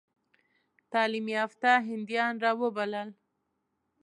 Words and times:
تعلیم 0.91 1.27
یافته 1.37 1.71
هندیان 1.87 2.35
را 2.43 2.51
وبلل. 2.61 3.09